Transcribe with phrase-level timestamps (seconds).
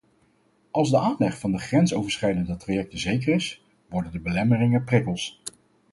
[0.71, 5.41] Als de aanleg van de grensoverschrijdende trajecten zeker is, worden de belemmeringen prikkels.